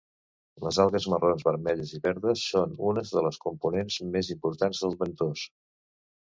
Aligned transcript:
Les 0.67 0.77
algues 0.83 1.05
marrons, 1.13 1.43
vermelles 1.49 1.91
i 1.97 2.01
verdes 2.07 2.47
són 2.55 2.73
unes 2.93 3.13
de 3.19 3.25
les 3.29 3.39
components 3.47 4.01
més 4.19 4.35
importants 4.39 4.85
del 4.87 5.01
bentos. 5.07 5.49